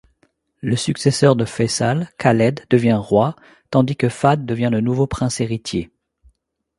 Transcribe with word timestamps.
Le 0.61 0.75
successeur 0.75 1.35
de 1.35 1.45
Fayçal, 1.45 2.09
Khaled 2.17 2.61
devient 2.71 2.97
roi, 2.99 3.35
tandis 3.69 3.95
que 3.95 4.09
Fahd 4.09 4.47
devient 4.47 4.69
le 4.71 4.81
nouveau 4.81 5.05
prince-héritier. 5.05 5.91